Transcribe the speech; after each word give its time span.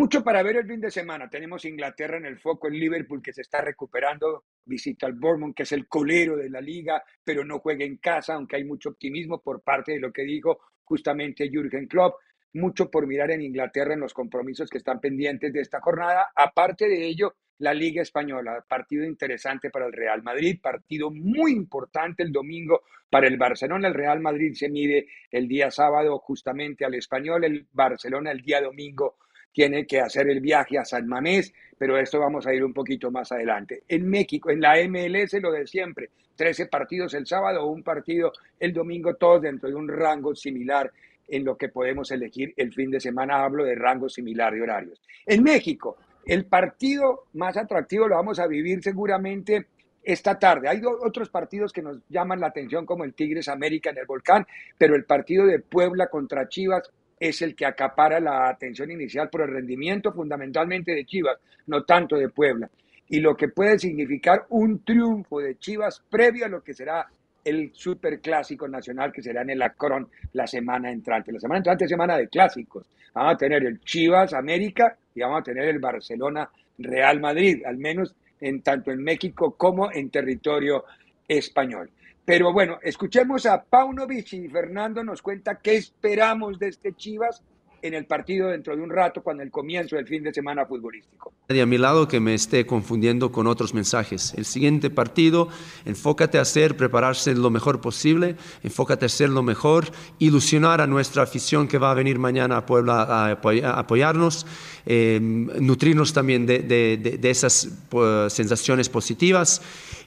Mucho 0.00 0.24
para 0.24 0.42
ver 0.42 0.56
el 0.56 0.66
fin 0.66 0.80
de 0.80 0.90
semana. 0.90 1.28
Tenemos 1.28 1.66
Inglaterra 1.66 2.16
en 2.16 2.24
el 2.24 2.38
foco, 2.38 2.68
el 2.68 2.80
Liverpool 2.80 3.20
que 3.20 3.34
se 3.34 3.42
está 3.42 3.60
recuperando, 3.60 4.44
visita 4.64 5.06
al 5.06 5.12
Bournemouth 5.12 5.54
que 5.54 5.64
es 5.64 5.72
el 5.72 5.88
colero 5.88 6.38
de 6.38 6.48
la 6.48 6.62
liga, 6.62 7.04
pero 7.22 7.44
no 7.44 7.58
juega 7.58 7.84
en 7.84 7.98
casa, 7.98 8.32
aunque 8.32 8.56
hay 8.56 8.64
mucho 8.64 8.88
optimismo 8.88 9.42
por 9.42 9.60
parte 9.60 9.92
de 9.92 10.00
lo 10.00 10.10
que 10.10 10.22
dijo 10.22 10.58
justamente 10.84 11.50
Jürgen 11.50 11.86
Klopp. 11.86 12.14
Mucho 12.54 12.90
por 12.90 13.06
mirar 13.06 13.30
en 13.30 13.42
Inglaterra 13.42 13.92
en 13.92 14.00
los 14.00 14.14
compromisos 14.14 14.70
que 14.70 14.78
están 14.78 15.00
pendientes 15.00 15.52
de 15.52 15.60
esta 15.60 15.82
jornada. 15.82 16.30
Aparte 16.34 16.88
de 16.88 17.04
ello, 17.06 17.34
la 17.58 17.74
Liga 17.74 18.00
Española, 18.00 18.64
partido 18.66 19.04
interesante 19.04 19.68
para 19.68 19.84
el 19.84 19.92
Real 19.92 20.22
Madrid, 20.22 20.60
partido 20.62 21.10
muy 21.10 21.52
importante 21.52 22.22
el 22.22 22.32
domingo 22.32 22.84
para 23.10 23.26
el 23.26 23.36
Barcelona. 23.36 23.88
El 23.88 23.94
Real 23.94 24.20
Madrid 24.20 24.54
se 24.54 24.70
mide 24.70 25.08
el 25.30 25.46
día 25.46 25.70
sábado 25.70 26.18
justamente 26.20 26.86
al 26.86 26.94
español, 26.94 27.44
el 27.44 27.66
Barcelona 27.70 28.30
el 28.30 28.40
día 28.40 28.62
domingo 28.62 29.18
tiene 29.52 29.86
que 29.86 30.00
hacer 30.00 30.28
el 30.28 30.40
viaje 30.40 30.78
a 30.78 30.84
San 30.84 31.06
Mamés, 31.06 31.52
pero 31.76 31.98
esto 31.98 32.18
vamos 32.18 32.46
a 32.46 32.54
ir 32.54 32.64
un 32.64 32.72
poquito 32.72 33.10
más 33.10 33.32
adelante. 33.32 33.82
En 33.88 34.08
México, 34.08 34.50
en 34.50 34.60
la 34.60 34.76
MLS, 34.88 35.34
lo 35.40 35.52
de 35.52 35.66
siempre, 35.66 36.10
13 36.36 36.66
partidos 36.66 37.14
el 37.14 37.26
sábado, 37.26 37.66
un 37.66 37.82
partido 37.82 38.32
el 38.58 38.72
domingo, 38.72 39.14
todos 39.14 39.42
dentro 39.42 39.68
de 39.68 39.74
un 39.74 39.88
rango 39.88 40.34
similar 40.34 40.90
en 41.28 41.44
lo 41.44 41.56
que 41.56 41.68
podemos 41.68 42.10
elegir 42.10 42.52
el 42.56 42.72
fin 42.72 42.90
de 42.90 43.00
semana. 43.00 43.42
Hablo 43.42 43.64
de 43.64 43.74
rango 43.74 44.08
similar 44.08 44.52
de 44.52 44.62
horarios. 44.62 45.00
En 45.26 45.42
México, 45.42 45.96
el 46.24 46.44
partido 46.46 47.26
más 47.34 47.56
atractivo 47.56 48.08
lo 48.08 48.16
vamos 48.16 48.38
a 48.38 48.46
vivir 48.46 48.82
seguramente 48.82 49.66
esta 50.02 50.38
tarde. 50.38 50.68
Hay 50.68 50.80
otros 50.84 51.28
partidos 51.28 51.72
que 51.72 51.82
nos 51.82 51.98
llaman 52.08 52.40
la 52.40 52.48
atención, 52.48 52.86
como 52.86 53.04
el 53.04 53.14
Tigres 53.14 53.48
América 53.48 53.90
en 53.90 53.98
el 53.98 54.06
Volcán, 54.06 54.46
pero 54.78 54.94
el 54.94 55.04
partido 55.04 55.46
de 55.46 55.60
Puebla 55.60 56.08
contra 56.08 56.48
Chivas 56.48 56.90
es 57.20 57.42
el 57.42 57.54
que 57.54 57.66
acapara 57.66 58.18
la 58.18 58.48
atención 58.48 58.90
inicial 58.90 59.28
por 59.28 59.42
el 59.42 59.52
rendimiento 59.52 60.10
fundamentalmente 60.10 60.92
de 60.92 61.04
Chivas, 61.04 61.38
no 61.66 61.84
tanto 61.84 62.16
de 62.16 62.30
Puebla. 62.30 62.70
Y 63.08 63.20
lo 63.20 63.36
que 63.36 63.48
puede 63.48 63.78
significar 63.78 64.46
un 64.48 64.82
triunfo 64.82 65.40
de 65.40 65.58
Chivas 65.58 66.02
previo 66.08 66.46
a 66.46 66.48
lo 66.48 66.62
que 66.62 66.72
será 66.72 67.06
el 67.44 67.70
superclásico 67.74 68.68
nacional 68.68 69.12
que 69.12 69.22
será 69.22 69.42
en 69.42 69.50
el 69.50 69.62
Acron 69.62 70.08
la 70.32 70.46
semana 70.46 70.90
entrante. 70.90 71.32
La 71.32 71.40
semana 71.40 71.58
entrante 71.58 71.84
es 71.84 71.90
semana 71.90 72.16
de 72.16 72.28
clásicos. 72.28 72.86
Vamos 73.12 73.34
a 73.34 73.36
tener 73.36 73.64
el 73.64 73.80
Chivas 73.80 74.32
América 74.32 74.96
y 75.14 75.20
vamos 75.20 75.40
a 75.40 75.44
tener 75.44 75.68
el 75.68 75.78
Barcelona 75.78 76.48
Real 76.78 77.20
Madrid, 77.20 77.62
al 77.66 77.76
menos 77.76 78.14
en 78.40 78.62
tanto 78.62 78.90
en 78.90 79.02
México 79.02 79.54
como 79.56 79.92
en 79.92 80.08
territorio 80.10 80.84
español. 81.28 81.90
Pero 82.30 82.52
bueno, 82.52 82.78
escuchemos 82.80 83.44
a 83.44 83.60
Paunovic 83.60 84.34
y 84.34 84.46
Fernando 84.46 85.02
nos 85.02 85.20
cuenta 85.20 85.58
qué 85.60 85.74
esperamos 85.74 86.60
de 86.60 86.68
este 86.68 86.94
Chivas 86.94 87.42
en 87.82 87.92
el 87.92 88.06
partido 88.06 88.50
dentro 88.50 88.76
de 88.76 88.82
un 88.82 88.90
rato, 88.90 89.20
cuando 89.20 89.42
el 89.42 89.50
comienzo 89.50 89.96
del 89.96 90.06
fin 90.06 90.22
de 90.22 90.32
semana 90.32 90.64
futbolístico. 90.64 91.32
De 91.48 91.60
a 91.60 91.66
mi 91.66 91.76
lado 91.76 92.06
que 92.06 92.20
me 92.20 92.34
esté 92.34 92.66
confundiendo 92.66 93.32
con 93.32 93.48
otros 93.48 93.74
mensajes. 93.74 94.32
El 94.36 94.44
siguiente 94.44 94.90
partido, 94.90 95.48
enfócate 95.84 96.38
a 96.38 96.42
hacer, 96.42 96.76
prepararse 96.76 97.34
lo 97.34 97.50
mejor 97.50 97.80
posible, 97.80 98.36
enfócate 98.62 99.06
a 99.06 99.06
hacer 99.06 99.30
lo 99.30 99.42
mejor, 99.42 99.86
ilusionar 100.20 100.80
a 100.80 100.86
nuestra 100.86 101.24
afición 101.24 101.66
que 101.66 101.78
va 101.78 101.90
a 101.90 101.94
venir 101.94 102.20
mañana 102.20 102.58
a 102.58 102.66
Puebla 102.66 103.02
a, 103.02 103.76
apoyarnos, 103.76 104.46
eh, 104.86 105.18
nutrirnos 105.20 106.12
también 106.12 106.46
de, 106.46 106.60
de 106.60 107.30
esas 107.30 107.70
pues, 107.88 108.32
sensaciones 108.32 108.88
positivas 108.88 109.62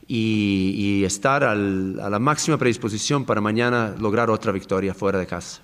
y, 0.07 1.03
estar 1.05 1.43
a 1.43 1.55
la 1.55 2.19
máxima 2.19 2.57
predisposición 2.57 3.25
para 3.25 3.41
mañana 3.41 3.95
lograr 3.99 4.29
otra 4.29 4.51
victoria 4.51 4.93
fuera 4.93 5.19
de 5.19 5.27
casa. 5.27 5.61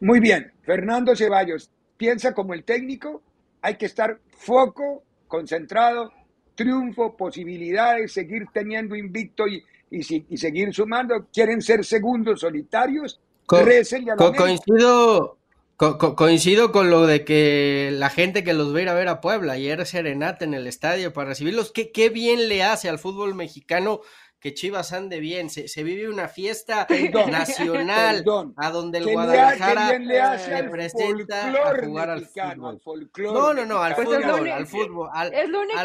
Muy 0.00 0.20
bien, 0.20 0.52
Fernando 0.62 1.16
Ceballos, 1.16 1.70
piensa 1.96 2.34
como 2.34 2.54
el 2.54 2.64
técnico, 2.64 3.22
hay 3.62 3.76
que 3.76 3.86
estar 3.86 4.20
foco, 4.30 5.02
concentrado, 5.26 6.12
triunfo, 6.54 7.16
posibilidades, 7.16 8.12
seguir 8.12 8.46
teniendo 8.52 8.94
invicto 8.94 9.46
y, 9.46 9.62
y, 9.90 10.36
seguir 10.36 10.72
sumando. 10.74 11.26
¿Quieren 11.32 11.62
ser 11.62 11.84
segundos 11.84 12.40
solitarios? 12.40 13.20
Co 13.46 14.32
coincido, 14.34 15.35
coincido 15.76 16.72
con 16.72 16.90
lo 16.90 17.06
de 17.06 17.24
que 17.24 17.90
la 17.92 18.08
gente 18.10 18.44
que 18.44 18.54
los 18.54 18.74
va 18.74 18.78
a 18.78 18.82
ir 18.82 18.88
a 18.88 18.94
ver 18.94 19.08
a 19.08 19.20
Puebla, 19.20 19.54
ayer 19.54 19.84
serenata 19.86 20.44
en 20.44 20.54
el 20.54 20.66
estadio 20.66 21.12
para 21.12 21.30
recibirlos, 21.30 21.72
qué, 21.72 21.92
qué 21.92 22.08
bien 22.08 22.48
le 22.48 22.62
hace 22.62 22.88
al 22.88 22.98
fútbol 22.98 23.34
mexicano 23.34 24.00
que 24.46 24.54
Chivas 24.54 24.92
ande 24.92 25.18
bien, 25.18 25.50
se, 25.50 25.82
vive 25.82 26.08
una 26.08 26.28
fiesta 26.28 26.86
nacional 27.30 28.24
a 28.56 28.70
donde 28.70 28.98
el 28.98 29.12
Guadalajara 29.12 29.98
le 29.98 30.64
presenta 30.70 31.48
a 31.48 31.84
jugar 31.84 32.10
al 32.10 32.26
fútbol. 32.26 33.10
no, 33.16 33.54
no, 33.54 33.66
no, 33.66 33.82
al 33.82 33.94
pues 33.94 34.06
fútbol, 34.06 34.48
al 34.48 34.66
fútbol, 34.66 35.10
al, 35.12 35.34
es 35.34 35.48
lo 35.48 35.62
único 35.62 35.80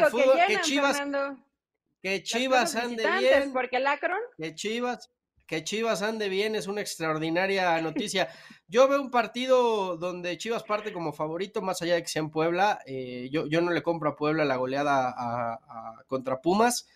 que, 0.48 0.62
Chivas, 0.62 1.02
que 2.02 2.24
Chivas 2.24 2.76
ande 2.76 3.04
bien, 3.20 3.52
porque 3.54 3.78
el 3.78 3.86
que 4.38 4.54
Chivas, 4.54 5.10
que 5.52 5.66
Chivas 5.66 6.02
ande 6.02 6.30
bien 6.30 6.56
es 6.56 6.68
una 6.68 6.80
extraordinaria 6.80 7.82
noticia. 7.82 8.30
Yo 8.70 8.88
veo 8.88 9.02
un 9.02 9.12
partido 9.12 9.98
donde 9.98 10.38
Chivas 10.38 10.64
parte 10.64 10.94
como 10.94 11.12
favorito, 11.12 11.62
más 11.62 11.82
allá 11.82 11.96
de 11.96 12.04
que 12.04 12.08
sea 12.08 12.22
en 12.22 12.30
Puebla. 12.30 12.80
Eh, 12.86 13.28
yo, 13.30 13.60
no 13.60 13.70
le 13.70 13.84
compro 13.84 14.12
a 14.12 14.16
Puebla 14.16 14.46
la 14.46 14.56
goleada 14.56 15.60
contra 16.08 16.40
Pumas. 16.40 16.88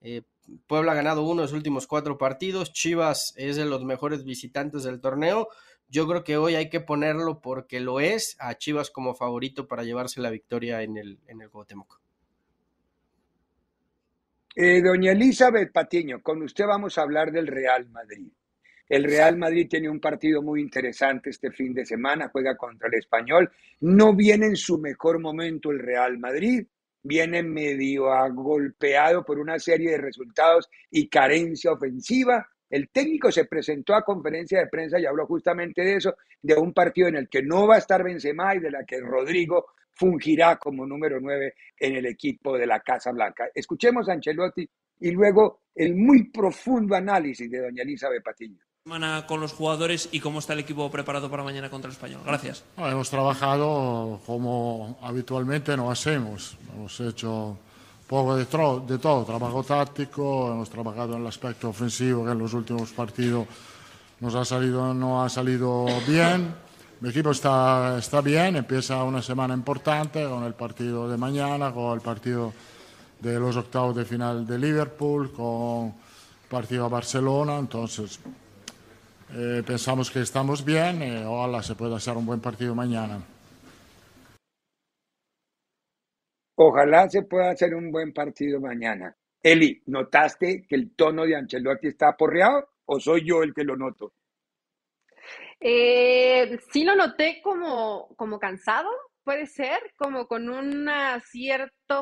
Eh, 0.00 0.22
Puebla 0.66 0.90
ha 0.90 0.96
ganado 0.96 1.22
uno 1.22 1.42
de 1.42 1.46
los 1.46 1.52
últimos 1.52 1.86
cuatro 1.86 2.18
partidos. 2.18 2.72
Chivas 2.72 3.32
es 3.36 3.54
de 3.54 3.64
los 3.64 3.84
mejores 3.84 4.24
visitantes 4.24 4.82
del 4.82 5.00
torneo. 5.00 5.46
Yo 5.86 6.08
creo 6.08 6.24
que 6.24 6.36
hoy 6.36 6.56
hay 6.56 6.68
que 6.68 6.80
ponerlo 6.80 7.40
porque 7.40 7.78
lo 7.78 8.00
es 8.00 8.34
a 8.40 8.58
Chivas 8.58 8.90
como 8.90 9.14
favorito 9.14 9.68
para 9.68 9.84
llevarse 9.84 10.20
la 10.20 10.30
victoria 10.30 10.82
en 10.82 10.96
el, 10.96 11.20
en. 11.28 11.38
Eh, 14.54 14.82
doña 14.82 15.12
Elizabeth 15.12 15.70
Patiño, 15.70 16.22
con 16.22 16.42
usted 16.42 16.66
vamos 16.66 16.98
a 16.98 17.02
hablar 17.02 17.30
del 17.30 17.46
Real 17.46 17.88
Madrid. 17.88 18.32
El 18.88 19.04
Real 19.04 19.36
Madrid 19.36 19.68
tiene 19.70 19.88
un 19.88 20.00
partido 20.00 20.42
muy 20.42 20.60
interesante 20.60 21.30
este 21.30 21.52
fin 21.52 21.72
de 21.72 21.86
semana, 21.86 22.30
juega 22.32 22.56
contra 22.56 22.88
el 22.88 22.94
español. 22.94 23.48
No 23.78 24.16
viene 24.16 24.46
en 24.46 24.56
su 24.56 24.78
mejor 24.78 25.20
momento 25.20 25.70
el 25.70 25.78
Real 25.78 26.18
Madrid, 26.18 26.66
viene 27.00 27.44
medio 27.44 28.06
golpeado 28.34 29.24
por 29.24 29.38
una 29.38 29.60
serie 29.60 29.92
de 29.92 29.98
resultados 29.98 30.68
y 30.90 31.08
carencia 31.08 31.70
ofensiva. 31.70 32.44
El 32.68 32.88
técnico 32.88 33.30
se 33.30 33.44
presentó 33.44 33.94
a 33.94 34.04
conferencia 34.04 34.58
de 34.58 34.66
prensa 34.66 34.98
y 34.98 35.06
habló 35.06 35.26
justamente 35.26 35.82
de 35.82 35.94
eso, 35.94 36.16
de 36.42 36.54
un 36.54 36.72
partido 36.72 37.06
en 37.06 37.14
el 37.14 37.28
que 37.28 37.42
no 37.42 37.68
va 37.68 37.76
a 37.76 37.78
estar 37.78 38.02
Benzema 38.02 38.56
y 38.56 38.58
de 38.58 38.72
la 38.72 38.84
que 38.84 39.00
Rodrigo 39.00 39.66
fungirá 40.00 40.56
como 40.56 40.86
número 40.86 41.20
9 41.20 41.54
en 41.78 41.96
el 41.96 42.06
equipo 42.06 42.56
de 42.56 42.66
la 42.66 42.80
Casa 42.80 43.12
Blanca. 43.12 43.48
Escuchemos 43.54 44.08
a 44.08 44.14
Ancelotti 44.14 44.66
y 45.00 45.10
luego 45.10 45.60
el 45.74 45.94
muy 45.94 46.30
profundo 46.30 46.96
análisis 46.96 47.50
de 47.50 47.60
doña 47.60 47.82
Elizabeth 47.82 48.24
Patiño. 48.24 48.62
Semana 48.82 49.26
con 49.26 49.42
los 49.42 49.52
jugadores 49.52 50.08
y 50.10 50.20
cómo 50.20 50.38
está 50.38 50.54
el 50.54 50.60
equipo 50.60 50.90
preparado 50.90 51.30
para 51.30 51.44
mañana 51.44 51.68
contra 51.68 51.88
el 51.88 51.92
español. 51.92 52.22
Gracias. 52.24 52.64
hemos 52.78 53.10
trabajado 53.10 54.22
como 54.24 54.98
habitualmente 55.02 55.76
no 55.76 55.90
hacemos. 55.90 56.56
Hemos 56.74 56.98
hecho 57.00 57.58
poco 58.08 58.36
de, 58.36 58.44
de, 58.44 58.98
todo, 58.98 59.24
trabajo 59.26 59.62
táctico, 59.62 60.50
hemos 60.50 60.70
trabajado 60.70 61.16
en 61.16 61.20
el 61.20 61.26
aspecto 61.26 61.68
ofensivo 61.68 62.24
que 62.24 62.32
en 62.32 62.38
los 62.38 62.54
últimos 62.54 62.90
partidos 62.92 63.46
nos 64.18 64.34
ha 64.34 64.46
salido, 64.46 64.94
no 64.94 65.22
ha 65.22 65.28
salido 65.28 65.84
bien 66.08 66.69
mi 67.00 67.08
equipo 67.08 67.30
está, 67.30 67.96
está 67.98 68.20
bien, 68.20 68.56
empieza 68.56 69.02
una 69.04 69.22
semana 69.22 69.54
importante 69.54 70.22
con 70.24 70.44
el 70.44 70.52
partido 70.52 71.08
de 71.08 71.16
mañana, 71.16 71.72
con 71.72 71.94
el 71.94 72.00
partido 72.02 72.52
de 73.20 73.38
los 73.38 73.56
octavos 73.56 73.96
de 73.96 74.04
final 74.04 74.46
de 74.46 74.58
Liverpool, 74.58 75.32
con 75.32 75.94
partido 76.50 76.84
a 76.84 76.88
Barcelona, 76.88 77.58
entonces 77.58 78.20
eh, 79.32 79.62
pensamos 79.66 80.10
que 80.10 80.20
estamos 80.20 80.62
bien 80.62 81.02
y 81.02 81.24
ojalá 81.24 81.62
se 81.62 81.74
pueda 81.74 81.96
hacer 81.96 82.16
un 82.16 82.26
buen 82.26 82.40
partido 82.40 82.74
mañana. 82.74 83.18
Ojalá 86.56 87.08
se 87.08 87.22
pueda 87.22 87.50
hacer 87.50 87.74
un 87.74 87.90
buen 87.90 88.12
partido 88.12 88.60
mañana. 88.60 89.16
Eli, 89.42 89.82
¿notaste 89.86 90.66
que 90.68 90.76
el 90.76 90.94
tono 90.94 91.24
de 91.24 91.34
Ancelotti 91.34 91.86
está 91.86 92.10
aporreado 92.10 92.68
o 92.84 93.00
soy 93.00 93.26
yo 93.26 93.42
el 93.42 93.54
que 93.54 93.64
lo 93.64 93.76
noto? 93.76 94.12
Eh, 95.60 96.58
sí 96.72 96.84
lo 96.84 96.96
noté 96.96 97.40
como, 97.42 98.08
como 98.16 98.38
cansado, 98.38 98.90
puede 99.22 99.46
ser 99.46 99.92
como 99.96 100.26
con 100.26 100.48
un 100.48 100.88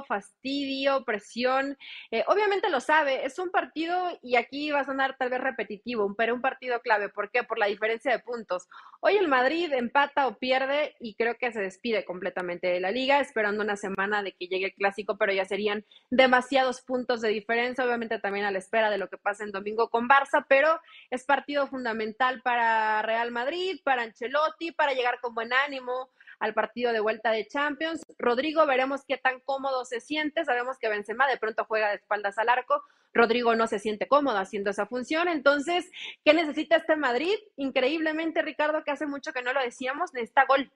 fastidio, 0.05 1.05
presión. 1.05 1.76
Eh, 2.11 2.25
obviamente 2.26 2.69
lo 2.69 2.81
sabe, 2.81 3.25
es 3.25 3.38
un 3.38 3.50
partido 3.50 4.19
y 4.23 4.37
aquí 4.37 4.70
va 4.70 4.81
a 4.81 4.85
sonar 4.85 5.17
tal 5.19 5.31
vez 5.31 5.40
repetitivo, 5.40 6.14
pero 6.17 6.35
un 6.35 6.40
partido 6.40 6.81
clave. 6.81 7.08
¿Por 7.08 7.31
qué? 7.31 7.43
Por 7.44 7.58
la 7.58 7.67
diferencia 7.67 8.12
de 8.12 8.19
puntos. 8.19 8.69
Hoy 9.00 9.17
el 9.17 9.29
Madrid 9.29 9.73
empata 9.73 10.26
o 10.26 10.38
pierde 10.38 10.94
y 11.00 11.14
creo 11.14 11.37
que 11.37 11.52
se 11.52 11.61
despide 11.61 12.05
completamente 12.05 12.67
de 12.67 12.81
la 12.81 12.90
liga, 12.90 13.20
esperando 13.20 13.62
una 13.62 13.76
semana 13.76 14.23
de 14.23 14.32
que 14.32 14.49
llegue 14.49 14.67
el 14.67 14.75
clásico, 14.75 15.17
pero 15.17 15.32
ya 15.32 15.44
serían 15.44 15.85
demasiados 16.11 16.82
puntos 16.82 17.20
de 17.20 17.29
diferencia, 17.29 17.85
obviamente 17.85 18.19
también 18.19 18.44
a 18.44 18.50
la 18.50 18.58
espera 18.58 18.90
de 18.90 18.99
lo 18.99 19.08
que 19.08 19.19
pase 19.19 19.44
en 19.44 19.52
domingo 19.52 19.88
con 19.88 20.08
Barça, 20.08 20.44
pero 20.49 20.81
es 21.11 21.25
partido 21.25 21.67
fundamental 21.67 22.43
para 22.43 23.02
Real 23.02 23.31
Madrid, 23.31 23.81
para 23.85 24.02
Ancelotti, 24.02 24.73
para 24.73 24.93
llegar 24.93 25.20
con 25.20 25.35
buen 25.35 25.52
ánimo 25.52 26.11
al 26.40 26.55
partido 26.55 26.93
de 26.93 27.00
vuelta 27.00 27.31
de 27.31 27.46
Champions. 27.46 28.02
Rodrigo, 28.19 28.64
veremos 28.67 29.02
qué 29.06 29.19
tan 29.19 29.40
cómodo 29.40 29.77
se 29.84 30.00
siente. 30.00 30.44
Sabemos 30.44 30.78
que 30.78 30.88
Benzema 30.88 31.26
de 31.26 31.36
pronto 31.36 31.64
juega 31.64 31.88
de 31.88 31.96
espaldas 31.96 32.38
al 32.38 32.48
arco. 32.48 32.82
Rodrigo 33.12 33.54
no 33.56 33.66
se 33.66 33.78
siente 33.78 34.06
cómodo 34.06 34.38
haciendo 34.38 34.70
esa 34.70 34.86
función. 34.86 35.28
Entonces, 35.28 35.90
¿qué 36.25 36.34
necesita 36.34 36.76
este 36.76 36.96
Madrid? 36.96 37.36
Increíblemente, 37.56 38.42
Ricardo, 38.42 38.84
que 38.84 38.90
hace 38.90 39.06
mucho 39.06 39.32
que 39.32 39.42
no 39.42 39.52
lo 39.52 39.60
decíamos, 39.60 40.12
necesita 40.14 40.44
gol. 40.46 40.70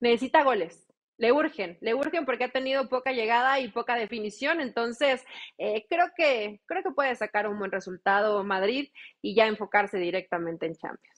Necesita 0.00 0.42
goles. 0.42 0.86
Le 1.16 1.30
urgen, 1.30 1.78
le 1.80 1.94
urgen 1.94 2.24
porque 2.24 2.44
ha 2.44 2.50
tenido 2.50 2.88
poca 2.88 3.12
llegada 3.12 3.60
y 3.60 3.68
poca 3.68 3.94
definición. 3.94 4.60
Entonces, 4.60 5.24
eh, 5.58 5.86
creo, 5.88 6.06
que, 6.16 6.60
creo 6.66 6.82
que 6.82 6.90
puede 6.90 7.14
sacar 7.14 7.48
un 7.48 7.58
buen 7.58 7.70
resultado 7.70 8.42
Madrid 8.42 8.88
y 9.22 9.34
ya 9.34 9.46
enfocarse 9.46 9.98
directamente 9.98 10.66
en 10.66 10.74
Champions. 10.74 11.14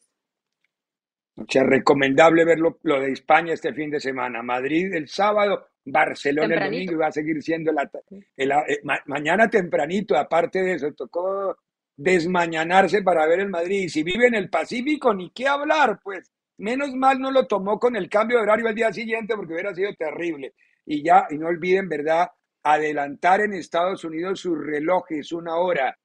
O 1.39 1.45
sea, 1.49 1.65
recomendable 1.65 2.45
ver 2.45 2.59
lo, 2.59 3.01
de 3.01 3.13
España 3.13 3.53
este 3.53 3.75
fin 3.75 3.91
de 3.91 4.01
semana. 4.01 4.43
Madrid 4.43 4.95
el 4.95 5.09
sábado, 5.09 5.69
Barcelona 5.87 6.55
el 6.55 6.65
domingo 6.65 6.93
y 6.93 6.97
va 6.97 7.07
a 7.07 7.13
seguir 7.13 7.43
siendo 7.43 7.73
la, 7.73 7.91
eh, 8.37 8.81
mañana 9.07 9.49
tempranito. 9.49 10.17
Aparte 10.17 10.63
de 10.63 10.75
eso, 10.75 10.93
tocó 10.93 11.57
desmañanarse 11.97 13.03
para 13.03 13.27
ver 13.27 13.41
el 13.41 13.49
Madrid. 13.49 13.85
Y 13.85 13.89
si 13.89 14.03
vive 14.03 14.27
en 14.27 14.35
el 14.35 14.51
Pacífico, 14.51 15.15
ni 15.15 15.31
qué 15.31 15.49
hablar, 15.49 16.01
pues. 16.03 16.31
Menos 16.59 16.95
mal 16.95 17.19
no 17.19 17.31
lo 17.31 17.47
tomó 17.47 17.79
con 17.79 17.97
el 17.97 18.09
cambio 18.09 18.39
de 18.39 18.45
horario 18.45 18.69
al 18.69 18.75
día 18.75 18.93
siguiente 18.93 19.35
porque 19.37 19.53
hubiera 19.53 19.75
sido 19.75 19.95
terrible. 19.95 20.55
Y 20.87 21.03
ya, 21.03 21.27
y 21.31 21.37
no 21.37 21.49
olviden, 21.49 21.89
¿verdad? 21.89 22.29
Adelantar 22.63 23.43
en 23.43 23.53
Estados 23.53 24.05
Unidos 24.05 24.41
sus 24.41 24.59
relojes 24.59 25.33
una 25.33 25.57
hora 25.57 25.97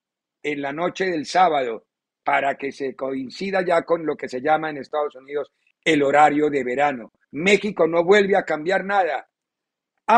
en 0.43 0.61
la 0.61 0.73
noche 0.73 1.05
del 1.05 1.25
sábado 1.25 1.85
para 2.23 2.55
que 2.55 2.71
se 2.71 2.95
coincida 2.95 3.63
ya 3.65 3.83
con 3.83 4.05
lo 4.05 4.15
que 4.15 4.27
se 4.27 4.41
llama 4.41 4.69
en 4.69 4.77
Estados 4.77 5.15
Unidos 5.15 5.51
el 5.83 6.03
horario 6.03 6.49
de 6.49 6.63
verano. 6.63 7.11
México 7.31 7.87
no 7.87 8.03
vuelve 8.03 8.35
a 8.35 8.43
cambiar 8.43 8.85
nada. 8.85 9.27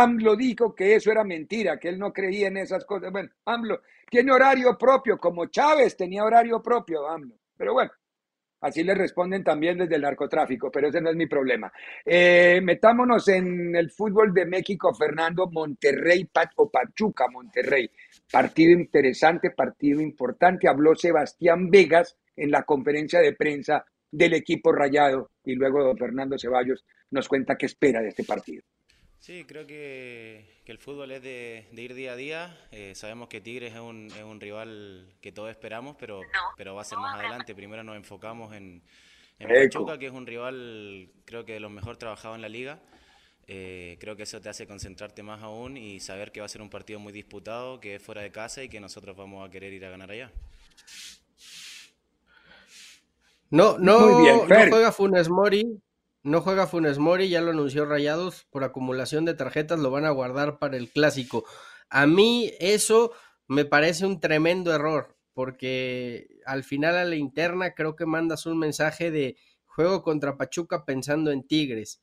AMLO 0.01 0.36
dijo 0.36 0.74
que 0.74 0.95
eso 0.95 1.12
era 1.12 1.24
mentira, 1.24 1.78
que 1.78 1.90
él 1.90 2.00
no 2.00 2.12
creía 2.12 2.48
en 2.48 2.57
esas 2.57 2.84
cosas. 2.84 3.12
Bueno, 3.12 3.30
AMLO 3.45 3.81
tiene 4.10 4.31
horario 4.31 4.75
propio, 4.75 5.19
como 5.19 5.45
Chávez 5.45 5.95
tenía 5.95 6.24
horario 6.24 6.63
propio, 6.63 7.07
AMLO. 7.07 7.36
Pero 7.56 7.74
bueno, 7.74 7.92
así 8.62 8.84
le 8.84 8.95
responden 8.95 9.44
también 9.44 9.78
desde 9.78 9.95
el 9.95 10.01
narcotráfico, 10.01 10.72
pero 10.72 10.88
ese 10.88 11.00
no 11.00 11.12
es 11.12 11.16
mi 11.16 11.28
problema. 11.28 11.72
Eh, 12.04 12.60
metámonos 12.63 13.28
en 13.28 13.75
el 13.75 13.92
fútbol 13.92 14.34
de 14.34 14.48
México, 14.48 14.95
Fernando, 14.95 15.48
Monterrey 15.51 16.28
o 16.56 16.72
Pachuca, 16.72 17.28
Monterrey. 17.28 17.92
Partido 18.31 18.72
interesante, 18.72 19.51
partido 19.51 20.01
importante. 20.01 20.68
Habló 20.68 20.96
Sebastián 20.96 21.69
Vegas 21.69 22.18
en 22.36 22.50
la 22.50 22.63
conferencia 22.63 23.19
de 23.19 23.34
prensa 23.34 23.86
del 24.10 24.34
equipo 24.34 24.72
rayado 24.72 25.30
y 25.44 25.54
luego 25.54 25.84
don 25.84 25.98
Fernando 25.98 26.36
Ceballos 26.39 26.84
nos 27.12 27.28
cuenta 27.28 27.57
qué 27.57 27.68
espera 27.68 28.01
de 28.01 28.10
este 28.10 28.24
partido. 28.24 28.63
Sí, 29.24 29.46
creo 29.48 29.66
que, 29.66 30.44
el 30.66 30.78
fútbol 30.80 31.14
es 31.14 31.24
de, 31.24 31.66
ir 31.72 31.94
día 31.94 32.12
a 32.12 32.16
día. 32.18 32.68
Eh, 32.72 32.92
sabemos 32.94 33.30
que 33.30 33.40
Tigres 33.40 33.74
es 33.74 33.80
un, 33.80 34.08
es 34.08 34.22
un, 34.22 34.42
rival 34.42 35.08
que 35.22 35.31
todos 35.31 35.50
esperamos, 35.50 35.96
pero, 35.98 36.20
pero 36.58 36.75
va 36.75 36.81
a 36.81 36.84
ser 36.84 36.98
más 36.98 37.18
adelante. 37.18 37.56
Primero 37.56 37.86
nos 37.86 37.96
enfocamos 37.96 38.54
en, 38.54 38.84
en 39.40 39.48
Pachuca, 39.48 39.98
que 39.98 40.08
es 40.08 40.12
un 40.12 40.28
rival 40.28 41.10
creo 41.24 41.46
que 41.46 41.54
de 41.54 41.62
los 41.62 41.72
mejor 41.72 41.96
trabajados 41.96 42.36
en 42.36 42.42
la 42.42 42.50
liga. 42.50 42.81
Eh, 43.48 43.96
creo 44.02 44.18
que 44.18 44.24
eso 44.24 44.42
te 44.42 44.50
hace 44.50 44.68
concentrarte 44.68 45.24
más 45.24 45.42
aún 45.42 45.78
y 45.78 46.02
saber 46.02 46.34
que 46.34 46.42
va 46.42 46.48
a 46.48 46.50
ser 46.50 46.62
un 46.62 46.70
partido 46.70 47.00
muy 47.00 47.14
disputado, 47.14 47.80
que 47.80 47.96
es 47.96 48.04
fuera 48.04 48.24
de 48.24 48.31
casa 48.34 48.62
y 48.62 48.68
que 48.68 48.81
nosotros 48.81 49.16
vamos 49.16 49.48
a 49.48 49.50
querer 49.50 49.72
ir 49.72 49.86
a 49.86 49.90
ganar 49.90 50.12
allá. 50.12 50.34
No, 53.50 53.78
no, 53.78 54.20
no 54.20 54.68
juega 54.70 54.92
Funes 54.92 55.30
Mori, 55.30 55.81
no 56.24 56.42
juega 56.42 56.68
Funes 56.68 56.98
Mori, 56.98 57.30
ya 57.30 57.42
lo 57.42 57.52
anunció 57.52 57.86
Rayados, 57.86 58.46
por 58.50 58.64
acumulación 58.64 59.25
de 59.25 59.34
tarjetas 59.34 59.80
lo 59.80 59.92
van 59.92 60.06
a 60.06 60.12
guardar 60.12 60.58
para 60.58 60.78
el 60.78 60.90
clásico. 60.90 61.46
A 61.90 62.08
mí 62.08 62.52
eso 62.60 63.12
me 63.48 63.66
parece 63.66 64.06
un 64.06 64.20
tremendo 64.20 64.74
error, 64.74 65.18
porque 65.34 66.40
al 66.46 66.64
final 66.64 66.98
a 66.98 67.06
la 67.06 67.16
interna 67.16 67.74
creo 67.74 67.96
que 67.96 68.06
mandas 68.06 68.46
un 68.46 68.58
mensaje 68.58 69.12
de 69.12 69.38
juego 69.66 70.02
contra 70.02 70.38
Pachuca 70.38 70.86
pensando 70.86 71.31
en 71.31 71.46
Tigres 71.46 72.02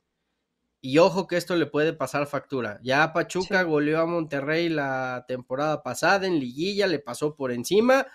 y 0.83 0.99
ojo 0.99 1.27
que 1.27 1.37
esto 1.37 1.57
le 1.57 1.67
puede 1.67 1.93
pasar 1.93 2.27
factura. 2.27 2.81
Ya 2.83 3.13
Pachuca 3.13 3.63
goleó 3.63 4.01
a 4.01 4.07
Monterrey 4.07 4.69
la 4.69 5.25
temporada 5.29 5.83
pasada 5.83 6.27
en 6.27 6.41
liguilla, 6.41 6.87
le 6.87 6.99
pasó 6.99 7.37
por 7.37 7.53
encima. 7.53 8.07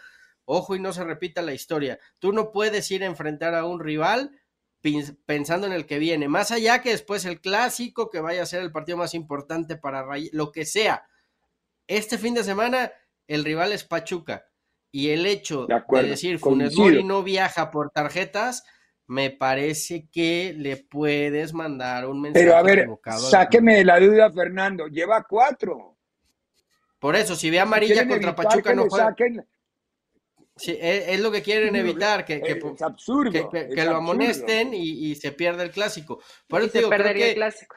Ojo 0.46 0.76
y 0.76 0.80
no 0.80 0.94
se 0.94 1.04
repita 1.04 1.42
la 1.42 1.54
historia. 1.54 2.00
Tú 2.20 2.32
no 2.32 2.52
puedes 2.52 2.90
ir 2.92 3.04
a 3.04 3.08
enfrentar 3.08 3.56
a 3.56 3.66
un 3.66 3.80
rival 3.80 4.32
pensando 5.26 5.68
en 5.68 5.74
el 5.74 5.86
que 5.86 6.00
viene, 6.00 6.28
más 6.28 6.52
allá 6.52 6.82
que 6.82 6.92
después 6.92 7.26
el 7.26 7.42
clásico, 7.42 8.10
que 8.10 8.20
vaya 8.20 8.44
a 8.44 8.46
ser 8.46 8.62
el 8.62 8.72
partido 8.72 8.98
más 8.98 9.14
importante 9.14 9.78
para 9.78 10.06
lo 10.32 10.52
que 10.52 10.66
sea. 10.66 11.06
Este 11.88 12.18
fin 12.18 12.34
de 12.34 12.44
semana 12.44 12.92
el 13.28 13.44
rival 13.44 13.72
es 13.72 13.84
Pachuca 13.84 14.46
y 14.92 15.10
el 15.10 15.26
hecho 15.26 15.68
de, 15.68 16.04
decir 16.04 16.40
Funes 16.40 16.76
Mori 16.76 17.04
no 17.04 17.24
viaja 17.24 17.72
por 17.72 17.92
tarjetas 17.92 18.64
me 19.08 19.30
parece 19.30 20.08
que 20.12 20.56
le 20.58 20.78
puedes 20.78 21.54
mandar 21.54 22.08
un 22.08 22.22
mensaje. 22.22 22.46
Pero 22.46 22.58
a 22.58 22.64
ver, 22.64 22.90
sáqueme 23.20 23.76
de 23.76 23.86
la 23.86 24.00
duda, 24.00 24.32
Fernando. 24.32 24.88
Lleva 24.88 25.24
cuatro. 25.24 25.98
Por 26.98 27.16
eso, 27.16 27.36
si 27.36 27.52
ve 27.52 27.60
amarilla 27.60 28.08
contra 28.08 28.36
Pachuca, 28.36 28.74
no 28.74 28.88
juega. 28.90 29.16
Sí, 30.58 30.78
es, 30.80 31.20
lo 31.20 31.32
que 31.32 31.42
quieren 31.42 31.76
evitar, 31.76 32.24
que, 32.24 32.42
que, 32.42 32.58
que, 32.58 33.86
lo 33.86 33.98
amonesten 33.98 34.74
y, 34.74 35.14
se 35.16 35.34
pierda 35.34 35.64
el 35.64 35.72
clásico. 35.72 36.22
Por 36.48 36.62
eso 36.62 36.78
digo, 36.78 36.90
creo 36.90 37.14
que, 37.14 37.30
el 37.30 37.36
clásico. 37.36 37.76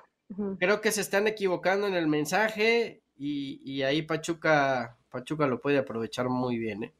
creo 0.60 0.80
que 0.80 0.92
se 0.92 1.00
están 1.00 1.26
equivocando 1.26 1.88
en 1.88 1.94
el 1.94 2.06
mensaje 2.06 3.02
y, 3.16 3.60
y 3.64 3.82
ahí 3.82 4.02
Pachuca, 4.02 4.96
Pachuca 5.10 5.48
lo 5.48 5.60
puede 5.60 5.78
aprovechar 5.78 6.28
muy 6.28 6.56
bien. 6.58 6.84
¿eh? 6.84 6.94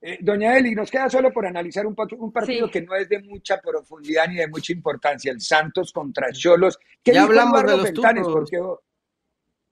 Eh, 0.00 0.18
doña 0.20 0.56
Eli, 0.56 0.76
nos 0.76 0.90
queda 0.90 1.10
solo 1.10 1.32
por 1.32 1.44
analizar 1.44 1.84
un, 1.84 1.96
un 2.18 2.32
partido 2.32 2.70
que 2.70 2.82
no 2.82 2.94
es 2.94 3.08
de 3.08 3.20
mucha 3.20 3.60
profundidad 3.60 4.28
ni 4.28 4.36
de 4.36 4.46
mucha 4.46 4.72
importancia, 4.72 5.32
el 5.32 5.40
Santos 5.40 5.92
contra 5.92 6.30
Cholos. 6.30 6.78
ya 7.04 7.24
hablamos 7.24 7.64
de 7.64 7.76
los 7.76 7.90
porque, 8.32 8.60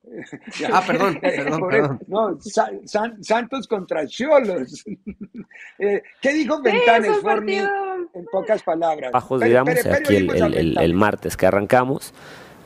Ah, 0.72 0.82
perdón, 0.86 1.18
perdón, 1.20 2.00
No, 2.06 2.38
Santos 3.20 3.66
contra 3.66 4.06
Cholos. 4.06 4.84
Eh, 5.78 6.02
¿Qué 6.20 6.32
dijo 6.32 6.60
Ventanes, 6.60 7.18
Forni, 7.20 7.56
en 7.56 8.24
pocas 8.30 8.62
palabras? 8.62 9.12
Bajos, 9.12 9.40
digamos, 9.42 9.74
aquí 9.86 10.16
el, 10.16 10.78
el 10.78 10.94
martes 10.94 11.36
que 11.36 11.46
arrancamos 11.46 12.12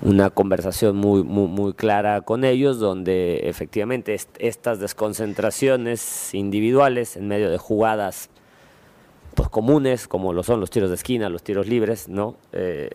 una 0.02 0.30
conversación 0.30 0.96
muy, 0.96 1.22
muy, 1.22 1.46
muy, 1.46 1.72
clara 1.74 2.22
con 2.22 2.44
ellos, 2.44 2.78
donde 2.78 3.40
efectivamente 3.44 4.16
estas 4.38 4.80
desconcentraciones 4.80 6.34
individuales 6.34 7.16
en 7.16 7.28
medio 7.28 7.50
de 7.50 7.58
jugadas 7.58 8.30
pues, 9.34 9.48
comunes, 9.48 10.08
como 10.08 10.32
lo 10.32 10.42
son 10.42 10.60
los 10.60 10.70
tiros 10.70 10.88
de 10.88 10.96
esquina, 10.96 11.28
los 11.28 11.42
tiros 11.42 11.66
libres, 11.66 12.08
¿no? 12.08 12.36
Eh, 12.52 12.90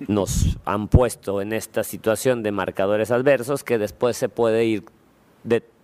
nos 0.00 0.58
han 0.64 0.88
puesto 0.88 1.40
en 1.40 1.52
esta 1.52 1.84
situación 1.84 2.42
de 2.42 2.52
marcadores 2.52 3.10
adversos 3.10 3.64
que 3.64 3.78
después 3.78 4.16
se 4.16 4.28
puede 4.28 4.64
ir 4.64 4.84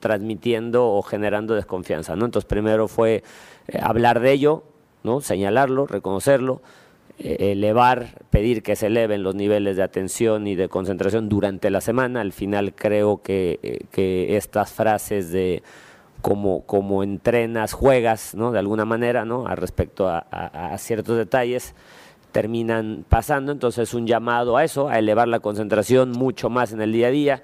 transmitiendo 0.00 0.88
o 0.88 1.02
generando 1.02 1.54
desconfianza. 1.54 2.16
¿no? 2.16 2.24
Entonces 2.24 2.48
primero 2.48 2.88
fue 2.88 3.22
eh, 3.68 3.78
hablar 3.82 4.20
de 4.20 4.32
ello, 4.32 4.64
¿no? 5.02 5.20
señalarlo, 5.20 5.86
reconocerlo, 5.86 6.62
eh, 7.18 7.52
elevar, 7.52 8.22
pedir 8.30 8.62
que 8.62 8.76
se 8.76 8.86
eleven 8.86 9.22
los 9.22 9.34
niveles 9.34 9.76
de 9.76 9.82
atención 9.82 10.46
y 10.46 10.54
de 10.54 10.68
concentración 10.68 11.28
durante 11.28 11.68
la 11.68 11.82
semana. 11.82 12.22
Al 12.22 12.32
final 12.32 12.74
creo 12.74 13.20
que, 13.22 13.60
eh, 13.62 14.36
estas 14.36 14.72
frases 14.72 15.30
de 15.30 15.62
como, 16.22 16.62
como 16.62 17.02
entrenas, 17.02 17.72
juegas, 17.72 18.34
¿no? 18.34 18.52
De 18.52 18.58
alguna 18.58 18.84
manera, 18.84 19.24
¿no? 19.24 19.46
A 19.46 19.54
respecto 19.54 20.08
a, 20.08 20.76
ciertos 20.78 21.16
detalles, 21.16 21.74
terminan 22.30 23.04
pasando. 23.08 23.52
Entonces, 23.52 23.94
un 23.94 24.06
llamado 24.06 24.56
a 24.56 24.64
eso, 24.64 24.88
a 24.88 24.98
elevar 24.98 25.28
la 25.28 25.40
concentración 25.40 26.12
mucho 26.12 26.50
más 26.50 26.72
en 26.72 26.80
el 26.80 26.92
día 26.92 27.08
a 27.08 27.10
día. 27.10 27.42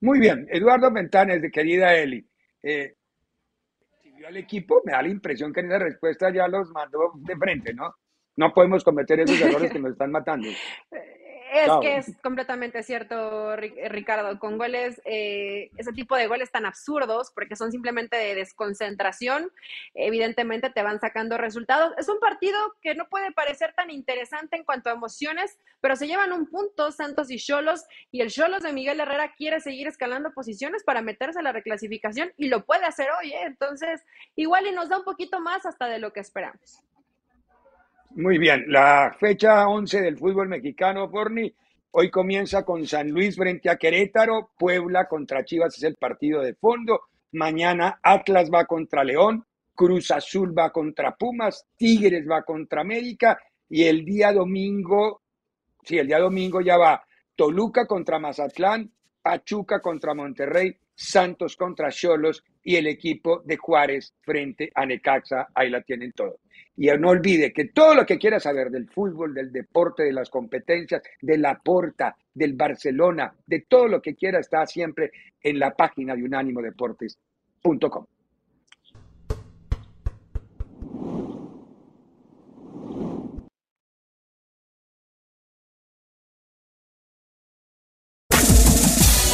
Muy 0.00 0.20
bien, 0.20 0.46
Eduardo 0.50 0.92
Ventanes, 0.92 1.42
de 1.42 1.50
querida 1.50 1.94
Eli. 1.94 2.24
Eh, 2.62 2.94
al 4.26 4.36
equipo, 4.36 4.82
me 4.84 4.92
da 4.92 5.02
la 5.02 5.08
impresión 5.08 5.52
que 5.52 5.60
en 5.60 5.66
esa 5.66 5.78
respuesta 5.78 6.30
ya 6.32 6.46
los 6.48 6.70
mandó 6.70 7.12
de 7.16 7.36
frente, 7.36 7.74
¿no? 7.74 7.94
No 8.36 8.52
podemos 8.52 8.84
cometer 8.84 9.20
esos 9.20 9.40
errores 9.40 9.72
que 9.72 9.78
nos 9.78 9.92
están 9.92 10.12
matando. 10.12 10.48
Es 11.52 11.70
que 11.80 11.96
es 11.96 12.16
completamente 12.22 12.82
cierto, 12.82 13.56
Ricardo, 13.56 14.38
con 14.38 14.58
goles, 14.58 15.00
eh, 15.04 15.70
ese 15.76 15.92
tipo 15.92 16.16
de 16.16 16.26
goles 16.26 16.50
tan 16.50 16.66
absurdos, 16.66 17.30
porque 17.34 17.56
son 17.56 17.72
simplemente 17.72 18.16
de 18.16 18.34
desconcentración, 18.34 19.50
evidentemente 19.94 20.70
te 20.70 20.82
van 20.82 21.00
sacando 21.00 21.38
resultados. 21.38 21.94
Es 21.96 22.08
un 22.08 22.18
partido 22.20 22.58
que 22.82 22.94
no 22.94 23.08
puede 23.08 23.32
parecer 23.32 23.72
tan 23.74 23.90
interesante 23.90 24.56
en 24.56 24.64
cuanto 24.64 24.90
a 24.90 24.92
emociones, 24.92 25.58
pero 25.80 25.96
se 25.96 26.06
llevan 26.06 26.32
un 26.32 26.46
punto 26.46 26.92
Santos 26.92 27.30
y 27.30 27.38
Cholos, 27.38 27.84
y 28.10 28.20
el 28.20 28.30
Cholos 28.30 28.62
de 28.62 28.72
Miguel 28.72 29.00
Herrera 29.00 29.34
quiere 29.36 29.60
seguir 29.60 29.88
escalando 29.88 30.32
posiciones 30.32 30.84
para 30.84 31.02
meterse 31.02 31.38
a 31.38 31.42
la 31.42 31.52
reclasificación 31.52 32.32
y 32.36 32.48
lo 32.48 32.64
puede 32.64 32.84
hacer 32.84 33.08
hoy, 33.20 33.32
¿eh? 33.32 33.44
entonces 33.44 34.02
igual 34.36 34.66
y 34.66 34.72
nos 34.72 34.88
da 34.88 34.98
un 34.98 35.04
poquito 35.04 35.40
más 35.40 35.66
hasta 35.66 35.86
de 35.86 35.98
lo 35.98 36.12
que 36.12 36.20
esperamos. 36.20 36.82
Muy 38.10 38.38
bien, 38.38 38.64
la 38.68 39.14
fecha 39.20 39.68
11 39.68 40.00
del 40.00 40.16
fútbol 40.16 40.48
mexicano, 40.48 41.08
Forni, 41.08 41.54
hoy 41.92 42.10
comienza 42.10 42.64
con 42.64 42.86
San 42.86 43.10
Luis 43.10 43.36
frente 43.36 43.68
a 43.68 43.76
Querétaro, 43.76 44.50
Puebla 44.58 45.06
contra 45.06 45.44
Chivas 45.44 45.76
es 45.76 45.82
el 45.84 45.94
partido 45.94 46.40
de 46.40 46.54
fondo, 46.54 47.02
mañana 47.32 48.00
Atlas 48.02 48.50
va 48.52 48.64
contra 48.64 49.04
León, 49.04 49.44
Cruz 49.74 50.10
Azul 50.10 50.56
va 50.56 50.70
contra 50.70 51.14
Pumas, 51.14 51.66
Tigres 51.76 52.26
va 52.28 52.42
contra 52.42 52.80
América 52.80 53.38
y 53.68 53.84
el 53.84 54.04
día 54.04 54.32
domingo, 54.32 55.22
sí, 55.84 55.98
el 55.98 56.08
día 56.08 56.18
domingo 56.18 56.60
ya 56.62 56.78
va 56.78 57.04
Toluca 57.36 57.86
contra 57.86 58.18
Mazatlán, 58.18 58.90
Pachuca 59.22 59.80
contra 59.80 60.14
Monterrey, 60.14 60.74
Santos 60.94 61.56
contra 61.56 61.90
Cholos 61.90 62.42
y 62.68 62.76
el 62.76 62.86
equipo 62.86 63.40
de 63.46 63.56
Juárez 63.56 64.12
frente 64.20 64.70
a 64.74 64.84
Necaxa. 64.84 65.48
Ahí 65.54 65.70
la 65.70 65.80
tienen 65.80 66.12
todo. 66.12 66.40
Y 66.76 66.88
no 66.98 67.08
olvide 67.08 67.50
que 67.50 67.68
todo 67.68 67.94
lo 67.94 68.04
que 68.04 68.18
quiera 68.18 68.38
saber 68.38 68.68
del 68.68 68.90
fútbol, 68.90 69.32
del 69.32 69.50
deporte, 69.50 70.02
de 70.02 70.12
las 70.12 70.28
competencias, 70.28 71.00
de 71.22 71.38
la 71.38 71.58
Porta, 71.60 72.14
del 72.34 72.52
Barcelona, 72.52 73.34
de 73.46 73.60
todo 73.60 73.88
lo 73.88 74.02
que 74.02 74.14
quiera 74.14 74.38
está 74.38 74.66
siempre 74.66 75.12
en 75.42 75.58
la 75.58 75.74
página 75.74 76.14
de 76.14 76.24
unánimodeportes.com. 76.24 78.04